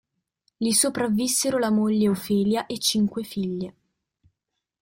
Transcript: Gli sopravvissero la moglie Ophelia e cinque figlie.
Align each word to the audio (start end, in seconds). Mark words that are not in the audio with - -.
Gli 0.57 0.71
sopravvissero 0.71 1.59
la 1.59 1.69
moglie 1.69 2.09
Ophelia 2.09 2.65
e 2.65 2.79
cinque 2.79 3.21
figlie. 3.21 3.75